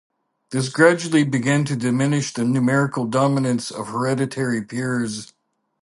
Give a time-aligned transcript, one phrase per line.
[0.49, 5.31] This gradually began to diminish the numerical dominance of hereditary peers.